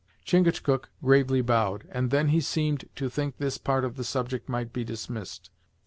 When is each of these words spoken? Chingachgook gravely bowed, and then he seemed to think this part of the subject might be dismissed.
Chingachgook 0.25 0.89
gravely 1.03 1.41
bowed, 1.41 1.87
and 1.91 2.09
then 2.09 2.29
he 2.29 2.41
seemed 2.41 2.89
to 2.95 3.07
think 3.07 3.37
this 3.37 3.59
part 3.59 3.85
of 3.85 3.97
the 3.97 4.03
subject 4.03 4.49
might 4.49 4.73
be 4.73 4.83
dismissed. 4.83 5.51